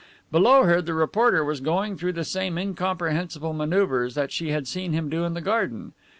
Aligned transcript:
Below 0.31 0.63
her 0.63 0.81
the 0.81 0.95
reporter 0.95 1.45
was 1.45 1.59
going 1.59 1.95
through 1.95 2.13
the 2.13 2.23
same 2.23 2.57
incomprehensible 2.57 3.53
maneuvers 3.53 4.15
that 4.15 4.31
she 4.31 4.49
had 4.49 4.67
seen 4.67 4.93
him 4.93 5.09
do 5.11 5.25
in 5.25 5.35
the 5.35 5.41
garden. 5.41 5.93